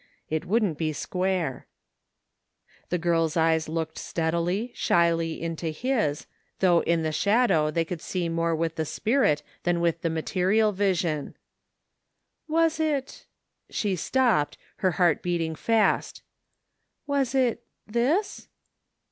[0.31, 1.67] "It wouldn't be square/*
[2.89, 6.25] The girl's eyes looked steadily, shyly into his,
[6.57, 10.71] though in the shadow they could see more with the spirit than with the material
[10.71, 11.37] vision,"
[12.57, 13.27] Was it"
[13.69, 16.23] she stopped, her heart beating fast.
[17.07, 18.47] "Wasit— this?'